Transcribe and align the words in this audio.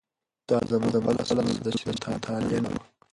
دا 0.49 0.57
زموږ 0.71 0.93
خپله 0.99 1.21
ستونزه 1.29 1.61
ده 1.65 1.71
چې 1.77 1.83
مطالعه 2.13 2.59
نه 2.65 2.69
لرو. 2.73 2.83